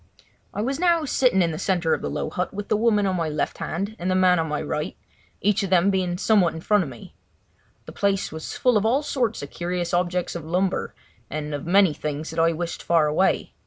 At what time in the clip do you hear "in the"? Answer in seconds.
1.43-1.59